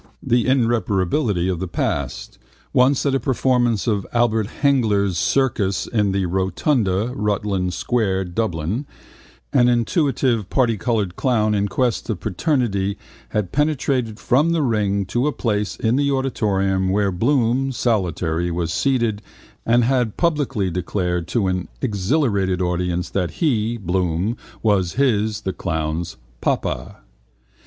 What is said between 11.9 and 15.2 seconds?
of paternity had penetrated from the ring